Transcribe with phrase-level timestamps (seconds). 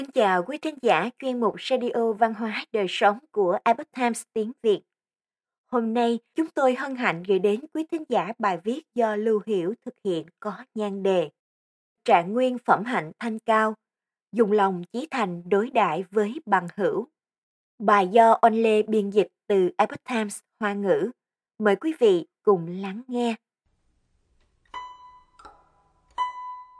[0.00, 4.22] Kính chào quý thính giả chuyên mục Radio Văn hóa Đời Sống của Epoch Times
[4.32, 4.80] tiếng Việt.
[5.66, 9.40] Hôm nay, chúng tôi hân hạnh gửi đến quý thính giả bài viết do Lưu
[9.46, 11.30] Hiểu thực hiện có nhan đề
[12.04, 13.74] Trạng nguyên phẩm hạnh thanh cao,
[14.32, 17.08] dùng lòng chí thành đối đại với bằng hữu.
[17.78, 21.10] Bài do Onle biên dịch từ Epoch Times Hoa ngữ.
[21.58, 23.34] Mời quý vị cùng lắng nghe.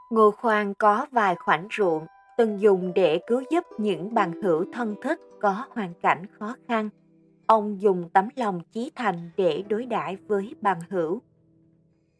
[0.09, 2.07] Ngô Khoan có vài khoảnh ruộng
[2.41, 6.89] từng dùng để cứu giúp những bằng hữu thân thích có hoàn cảnh khó khăn.
[7.45, 11.21] Ông dùng tấm lòng chí thành để đối đãi với bằng hữu.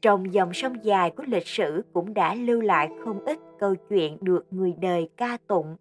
[0.02, 4.18] Trong dòng sông dài của lịch sử cũng đã lưu lại không ít câu chuyện
[4.22, 5.76] được người đời ca tụng.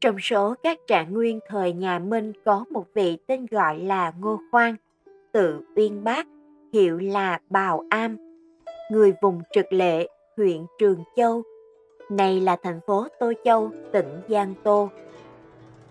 [0.00, 4.40] Trong số các trạng nguyên thời nhà Minh có một vị tên gọi là Ngô
[4.50, 4.76] Khoan,
[5.32, 6.26] tự Uyên Bác,
[6.72, 8.16] hiệu là Bào Am,
[8.90, 11.42] người vùng trực lệ, huyện Trường Châu,
[12.10, 14.90] này là thành phố Tô Châu, tỉnh Giang Tô.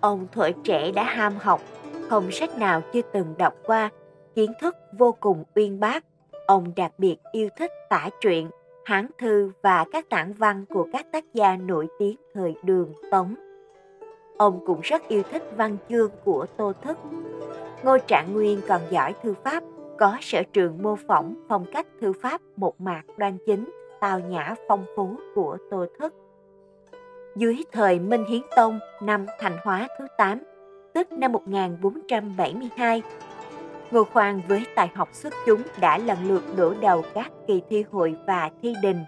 [0.01, 1.61] Ông tuổi trẻ đã ham học,
[2.09, 3.89] không sách nào chưa từng đọc qua,
[4.35, 6.03] kiến thức vô cùng uyên bác.
[6.47, 8.49] Ông đặc biệt yêu thích tả truyện,
[8.85, 13.35] hán thư và các tản văn của các tác gia nổi tiếng thời đường Tống.
[14.37, 16.97] Ông cũng rất yêu thích văn chương của Tô Thức.
[17.83, 19.63] Ngô Trạng Nguyên còn giỏi thư pháp,
[19.99, 24.55] có sở trường mô phỏng phong cách thư pháp một mạc đoan chính, tào nhã
[24.67, 26.13] phong phú của Tô Thức.
[27.35, 30.43] Dưới thời Minh Hiến Tông năm Thành Hóa thứ 8,
[30.93, 33.01] tức năm 1472,
[33.91, 37.85] Ngô Khoan với tài học xuất chúng đã lần lượt đổ đầu các kỳ thi
[37.91, 38.99] hội và thi đình,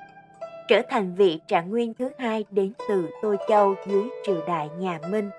[0.67, 4.99] trở thành vị trạng nguyên thứ hai đến từ Tô Châu dưới triều đại nhà
[5.09, 5.29] Minh.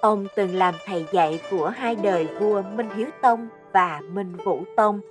[0.00, 4.62] Ông từng làm thầy dạy của hai đời vua Minh Hiếu Tông và Minh Vũ
[4.76, 5.00] Tông–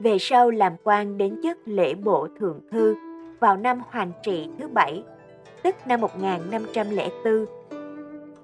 [0.00, 2.94] về sau làm quan đến chức lễ bộ thượng thư
[3.40, 5.02] vào năm Hoàng trị thứ bảy,
[5.62, 7.46] tức năm 1504.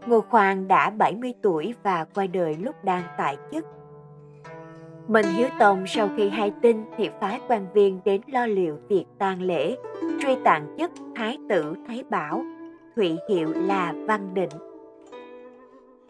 [0.07, 3.67] Ngô Khoan đã 70 tuổi và qua đời lúc đang tại chức.
[5.09, 9.05] Minh Hiếu Tông sau khi hay tin thì phái quan viên đến lo liệu việc
[9.19, 9.77] tang lễ,
[10.23, 12.43] truy tặng chức Thái tử Thái Bảo,
[12.97, 14.51] thụy hiệu là Văn Định.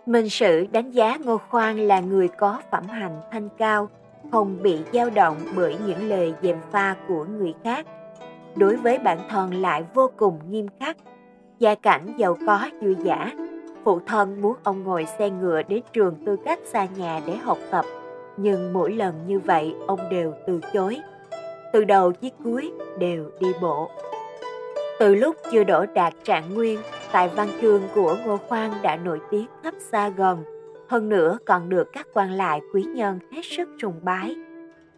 [0.06, 3.88] Minh Sử đánh giá Ngô Khoan là người có phẩm hành thanh cao,
[4.32, 7.86] không bị dao động bởi những lời dèm pha của người khác.
[8.56, 10.96] Đối với bản thân lại vô cùng nghiêm khắc.
[11.58, 13.32] Gia cảnh giàu có dư giả
[13.84, 17.58] phụ thân muốn ông ngồi xe ngựa đến trường tư cách xa nhà để học
[17.70, 17.84] tập.
[18.36, 21.00] Nhưng mỗi lần như vậy, ông đều từ chối.
[21.72, 23.90] Từ đầu chí cuối đều đi bộ.
[24.98, 26.78] Từ lúc chưa đổ đạt trạng nguyên
[27.12, 30.44] tài văn chương của ngô khoan đã nổi tiếng khắp xa gần
[30.90, 34.36] hơn nữa còn được các quan lại quý nhân hết sức sùng bái.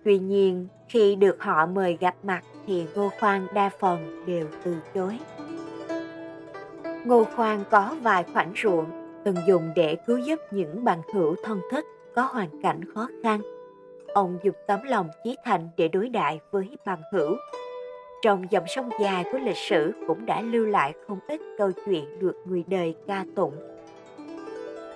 [0.04, 4.76] Tuy nhiên, khi được họ mời gặp mặt thì Ngô Khoan đa phần đều từ
[4.94, 5.18] chối.
[7.04, 8.86] Ngô Khoan có vài khoảnh ruộng
[9.24, 13.40] từng dùng để cứu giúp những bằng hữu thân thích có hoàn cảnh khó khăn.
[14.14, 17.36] Ông dùng tấm lòng chí thành để đối đại với bằng hữu.
[18.22, 22.18] Trong dòng sông dài của lịch sử cũng đã lưu lại không ít câu chuyện
[22.18, 23.54] được người đời ca tụng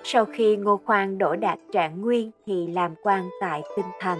[0.09, 4.17] sau khi Ngô Khoan đổ đạt trạng nguyên thì làm quan tại Kinh Thành.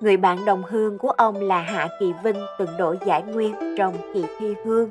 [0.00, 3.94] Người bạn đồng hương của ông là Hạ Kỳ Vinh từng đổ giải nguyên trong
[4.14, 4.90] kỳ thi hương,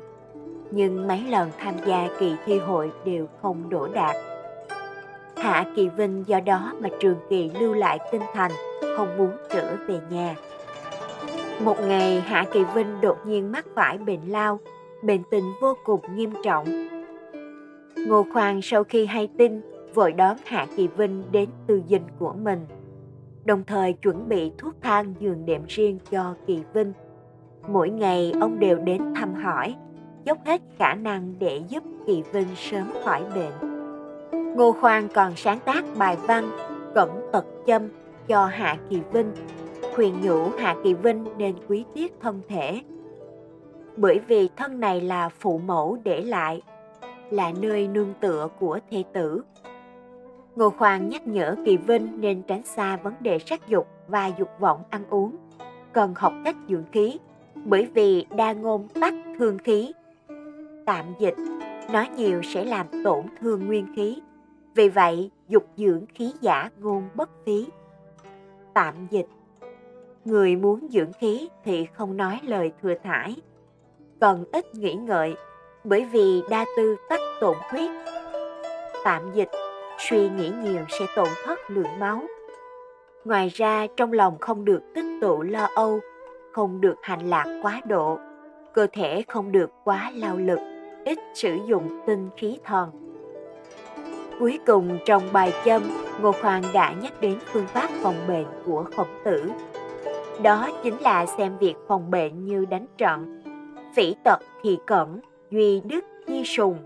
[0.70, 4.16] nhưng mấy lần tham gia kỳ thi hội đều không đổ đạt.
[5.36, 8.52] Hạ Kỳ Vinh do đó mà Trường Kỳ lưu lại Kinh Thành,
[8.96, 10.34] không muốn trở về nhà.
[11.60, 14.60] Một ngày Hạ Kỳ Vinh đột nhiên mắc phải bệnh lao,
[15.02, 16.95] bệnh tình vô cùng nghiêm trọng
[18.06, 19.60] Ngô Khoan sau khi hay tin,
[19.94, 22.66] vội đón Hạ Kỳ Vinh đến tư dinh của mình,
[23.44, 26.92] đồng thời chuẩn bị thuốc thang giường đệm riêng cho Kỳ Vinh.
[27.68, 29.74] Mỗi ngày ông đều đến thăm hỏi,
[30.24, 33.76] dốc hết khả năng để giúp Kỳ Vinh sớm khỏi bệnh.
[34.56, 36.50] Ngô Khoan còn sáng tác bài văn
[36.94, 37.82] Cẩm Tật Châm
[38.28, 39.32] cho Hạ Kỳ Vinh,
[39.94, 42.80] khuyên nhủ Hạ Kỳ Vinh nên quý tiết thân thể.
[43.96, 46.62] Bởi vì thân này là phụ mẫu để lại
[47.30, 49.42] là nơi nương tựa của thê tử.
[50.56, 54.48] Ngô Khoan nhắc nhở Kỳ Vinh nên tránh xa vấn đề sắc dục và dục
[54.58, 55.36] vọng ăn uống,
[55.92, 57.18] cần học cách dưỡng khí,
[57.64, 59.92] bởi vì đa ngôn tắc thương khí.
[60.86, 61.34] Tạm dịch,
[61.92, 64.22] nói nhiều sẽ làm tổn thương nguyên khí,
[64.74, 67.66] vì vậy dục dưỡng khí giả ngôn bất phí.
[68.74, 69.26] Tạm dịch,
[70.24, 73.36] người muốn dưỡng khí thì không nói lời thừa thải,
[74.20, 75.34] cần ít nghĩ ngợi
[75.88, 77.90] bởi vì đa tư tắc tổn huyết.
[79.04, 79.50] Tạm dịch,
[79.98, 82.22] suy nghĩ nhiều sẽ tổn thất lượng máu.
[83.24, 86.00] Ngoài ra, trong lòng không được tích tụ lo âu,
[86.52, 88.18] không được hành lạc quá độ,
[88.72, 90.58] cơ thể không được quá lao lực,
[91.04, 92.90] ít sử dụng tinh khí thần.
[94.38, 95.82] Cuối cùng trong bài châm,
[96.20, 99.50] Ngô Khoan đã nhắc đến phương pháp phòng bệnh của khổng tử.
[100.42, 103.42] Đó chính là xem việc phòng bệnh như đánh trận.
[103.94, 106.78] Phỉ tật thì cẩn, duy đức chi sùng,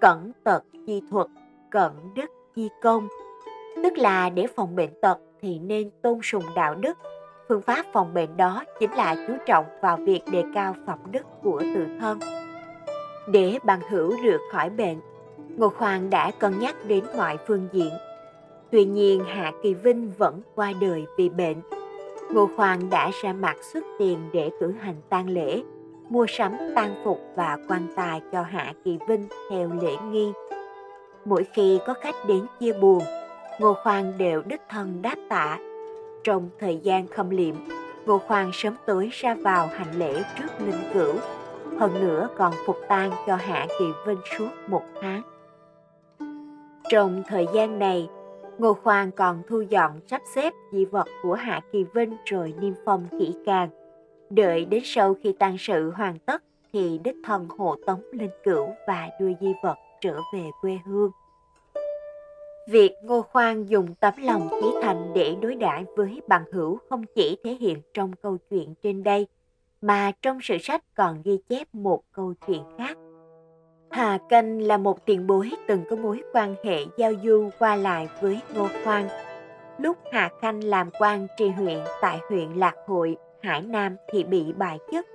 [0.00, 1.26] cẩn tật chi thuật,
[1.70, 3.08] cẩn đức chi công.
[3.82, 6.98] Tức là để phòng bệnh tật thì nên tôn sùng đạo đức.
[7.48, 11.26] Phương pháp phòng bệnh đó chính là chú trọng vào việc đề cao phẩm đức
[11.42, 12.18] của tự thân.
[13.28, 15.00] Để bằng hữu được khỏi bệnh,
[15.56, 17.90] Ngô Khoan đã cân nhắc đến mọi phương diện.
[18.70, 21.56] Tuy nhiên Hạ Kỳ Vinh vẫn qua đời vì bệnh.
[22.30, 25.62] Ngô Khoan đã ra mặt xuất tiền để cử hành tang lễ,
[26.12, 30.32] mua sắm tang phục và quan tài cho Hạ Kỳ Vinh theo lễ nghi.
[31.24, 33.02] Mỗi khi có khách đến chia buồn,
[33.60, 35.58] Ngô Khoan đều đích thân đáp tạ.
[36.24, 37.54] Trong thời gian khâm liệm,
[38.06, 41.14] Ngô Khoan sớm tối ra vào hành lễ trước linh cửu,
[41.78, 45.22] hơn nữa còn phục tang cho Hạ Kỳ Vinh suốt một tháng.
[46.88, 48.08] Trong thời gian này,
[48.58, 52.72] Ngô Khoan còn thu dọn sắp xếp di vật của Hạ Kỳ Vinh rồi niêm
[52.84, 53.68] phong kỹ càng.
[54.34, 56.42] Đợi đến sau khi tang sự hoàn tất
[56.72, 61.10] thì đích thân hộ tống linh cửu và đưa di vật trở về quê hương.
[62.68, 67.04] Việc Ngô Khoan dùng tấm lòng chí thành để đối đãi với bằng hữu không
[67.14, 69.26] chỉ thể hiện trong câu chuyện trên đây,
[69.80, 72.96] mà trong sử sách còn ghi chép một câu chuyện khác.
[73.90, 78.08] Hà Canh là một tiền bối từng có mối quan hệ giao du qua lại
[78.22, 79.08] với Ngô Khoan.
[79.78, 84.44] Lúc Hà Khanh làm quan tri huyện tại huyện Lạc Hội, Hải Nam thì bị
[84.56, 85.06] bại chức.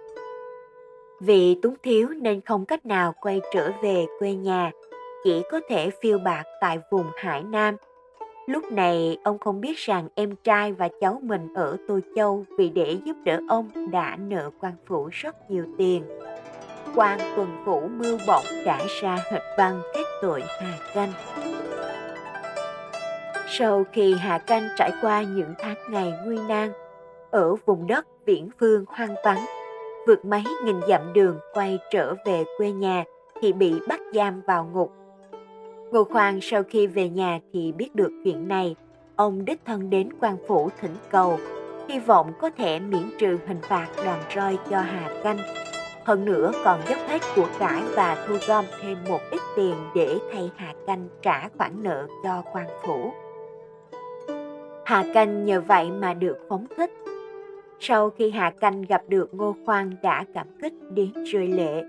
[1.19, 4.71] Vì túng thiếu nên không cách nào quay trở về quê nhà,
[5.23, 7.75] chỉ có thể phiêu bạc tại vùng Hải Nam.
[8.47, 12.69] Lúc này ông không biết rằng em trai và cháu mình ở Tô Châu vì
[12.69, 16.03] để giúp đỡ ông đã nợ quan phủ rất nhiều tiền.
[16.95, 21.11] quan tuần phủ mưu bổng đã ra hịch văn kết tội Hà Canh.
[23.49, 26.71] Sau khi Hà Canh trải qua những tháng ngày nguy nan,
[27.31, 29.45] ở vùng đất viễn phương hoang vắng,
[30.07, 33.03] vượt mấy nghìn dặm đường quay trở về quê nhà
[33.41, 34.91] thì bị bắt giam vào ngục
[35.91, 38.75] Ngô Khoan sau khi về nhà thì biết được chuyện này,
[39.15, 41.39] ông đích thân đến quan phủ thỉnh cầu,
[41.89, 45.37] hy vọng có thể miễn trừ hình phạt đòn roi cho Hà Canh.
[46.03, 50.17] Hơn nữa còn dốc hết của cải và thu gom thêm một ít tiền để
[50.31, 53.11] thay Hà Canh trả khoản nợ cho quan phủ.
[54.85, 56.91] Hà Canh nhờ vậy mà được phóng thích.
[57.79, 61.83] Sau khi Hà Canh gặp được Ngô Khoan đã cảm kích đến rơi lệ,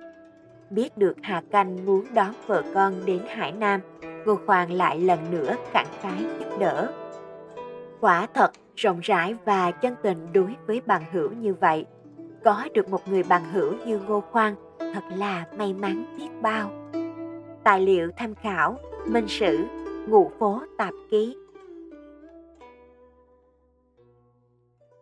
[0.70, 3.81] biết được Hà Canh muốn đón vợ con đến Hải Nam,
[4.26, 6.93] Ngô Khoan lại lần nữa khẳng khái giúp đỡ.
[8.00, 11.87] Quả thật rộng rãi và chân tình đối với bằng hữu như vậy.
[12.44, 16.70] Có được một người bằng hữu như Ngô Khoan thật là may mắn biết bao.
[17.64, 19.58] Tài liệu tham khảo Minh Sử
[20.08, 21.37] Ngụ phố tạp ký